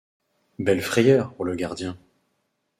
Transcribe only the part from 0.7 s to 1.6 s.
frayeur pour le